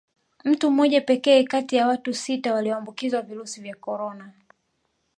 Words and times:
Mtu 0.45 0.71
mmoja 0.71 1.01
pekee 1.01 1.43
kati 1.43 1.75
ya 1.75 1.87
watu 1.87 2.13
sita 2.13 2.53
walioambukizwa 2.53 3.21
virusi 3.21 3.61
vya 3.61 3.75
Corona 3.75 4.31